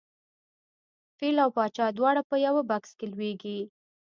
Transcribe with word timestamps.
فیل 1.17 1.35
او 1.43 1.49
پاچا 1.57 1.85
دواړه 1.97 2.21
په 2.29 2.35
یوه 2.45 2.61
بکس 2.69 2.91
کې 2.97 3.05
لویږي. 3.13 3.59